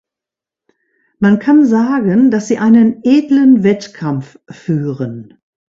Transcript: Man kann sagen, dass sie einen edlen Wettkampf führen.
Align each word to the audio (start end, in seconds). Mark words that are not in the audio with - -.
Man 1.19 1.37
kann 1.37 1.63
sagen, 1.63 2.31
dass 2.31 2.47
sie 2.47 2.57
einen 2.57 3.03
edlen 3.03 3.61
Wettkampf 3.63 4.39
führen. 4.49 5.37